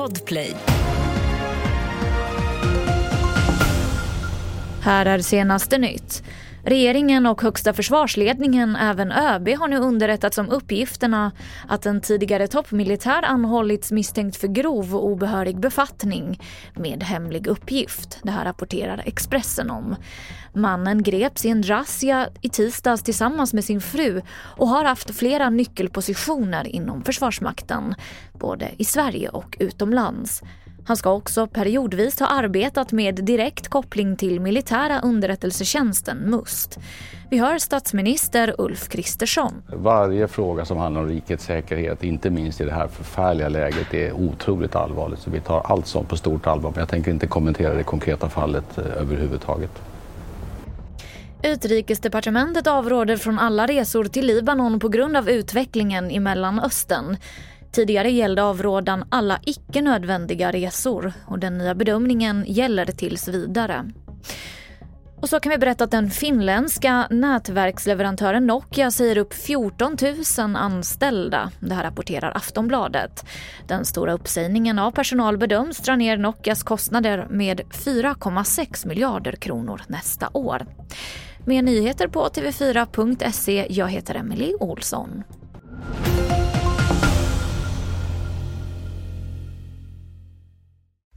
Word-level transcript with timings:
Podplay. 0.00 0.79
Här 4.82 5.06
är 5.06 5.18
senaste 5.18 5.78
nytt. 5.78 6.22
Regeringen 6.64 7.26
och 7.26 7.42
högsta 7.42 7.72
försvarsledningen, 7.72 8.76
även 8.76 9.12
ÖB, 9.12 9.48
har 9.48 9.68
nu 9.68 9.76
underrättats 9.76 10.38
om 10.38 10.50
uppgifterna 10.50 11.32
att 11.68 11.86
en 11.86 12.00
tidigare 12.00 12.46
toppmilitär 12.46 13.22
anhållits 13.22 13.92
misstänkt 13.92 14.36
för 14.36 14.48
grov 14.48 14.96
och 14.96 15.04
obehörig 15.04 15.60
befattning 15.60 16.40
med 16.74 17.02
hemlig 17.02 17.46
uppgift. 17.46 18.18
Det 18.22 18.30
här 18.30 18.44
rapporterar 18.44 19.02
Expressen 19.06 19.70
om. 19.70 19.96
Mannen 20.54 21.02
greps 21.02 21.44
i 21.44 21.48
en 21.48 21.62
razzia 21.62 22.28
i 22.40 22.48
tisdags 22.48 23.02
tillsammans 23.02 23.52
med 23.52 23.64
sin 23.64 23.80
fru 23.80 24.22
och 24.56 24.68
har 24.68 24.84
haft 24.84 25.14
flera 25.14 25.50
nyckelpositioner 25.50 26.66
inom 26.66 27.04
Försvarsmakten, 27.04 27.94
både 28.32 28.70
i 28.78 28.84
Sverige 28.84 29.28
och 29.28 29.56
utomlands. 29.60 30.42
Han 30.90 30.96
ska 30.96 31.12
också 31.12 31.46
periodvis 31.46 32.20
ha 32.20 32.26
arbetat 32.26 32.92
med 32.92 33.14
direkt 33.14 33.68
koppling 33.68 34.16
till 34.16 34.40
militära 34.40 35.00
underrättelsetjänsten, 35.00 36.18
MUST. 36.18 36.78
Vi 37.30 37.38
hör 37.38 37.58
statsminister 37.58 38.54
Ulf 38.58 38.88
Kristersson. 38.88 39.62
Varje 39.66 40.28
fråga 40.28 40.64
som 40.64 40.78
handlar 40.78 41.02
om 41.02 41.08
rikets 41.08 41.44
säkerhet, 41.44 42.04
inte 42.04 42.30
minst 42.30 42.60
i 42.60 42.64
det 42.64 42.72
här 42.72 42.88
förfärliga 42.88 43.48
läget, 43.48 43.94
är 43.94 44.12
otroligt 44.12 44.76
allvarligt. 44.76 45.18
Så 45.18 45.30
vi 45.30 45.40
tar 45.40 45.60
allt 45.60 45.86
sånt 45.86 46.08
på 46.08 46.16
stort 46.16 46.46
allvar. 46.46 46.70
Men 46.70 46.80
jag 46.80 46.88
tänker 46.88 47.10
inte 47.10 47.26
kommentera 47.26 47.74
det 47.74 47.82
konkreta 47.82 48.28
fallet 48.28 48.78
eh, 48.78 48.84
överhuvudtaget. 48.84 49.82
Utrikesdepartementet 51.42 52.66
avråder 52.66 53.16
från 53.16 53.38
alla 53.38 53.66
resor 53.66 54.04
till 54.04 54.26
Libanon 54.26 54.80
på 54.80 54.88
grund 54.88 55.16
av 55.16 55.28
utvecklingen 55.28 56.10
i 56.10 56.20
Mellanöstern. 56.20 57.16
Tidigare 57.72 58.10
gällde 58.10 58.42
avrådan 58.42 59.04
alla 59.08 59.40
icke 59.46 59.82
nödvändiga 59.82 60.52
resor 60.52 61.12
och 61.26 61.38
den 61.38 61.58
nya 61.58 61.74
bedömningen 61.74 62.44
gäller 62.48 62.86
tills 62.86 63.28
vidare. 63.28 63.90
Och 65.20 65.28
så 65.28 65.40
kan 65.40 65.50
vi 65.50 65.58
berätta 65.58 65.84
att 65.84 65.90
den 65.90 66.10
finländska 66.10 67.06
nätverksleverantören 67.10 68.46
Nokia 68.46 68.90
säger 68.90 69.18
upp 69.18 69.34
14 69.34 69.96
000 70.38 70.56
anställda. 70.56 71.50
Det 71.60 71.74
här 71.74 71.82
rapporterar 71.82 72.36
Aftonbladet. 72.36 73.24
Den 73.68 73.84
stora 73.84 74.12
uppsägningen 74.12 74.78
av 74.78 74.90
personal 74.90 75.38
bedöms 75.38 75.78
dra 75.78 75.96
ner 75.96 76.16
Nokias 76.16 76.62
kostnader 76.62 77.26
med 77.30 77.60
4,6 77.60 78.88
miljarder 78.88 79.32
kronor 79.32 79.82
nästa 79.86 80.28
år. 80.32 80.66
Mer 81.46 81.62
nyheter 81.62 82.08
på 82.08 82.28
tv4.se. 82.28 83.66
Jag 83.70 83.88
heter 83.88 84.14
Emily 84.14 84.54
Olsson. 84.60 85.24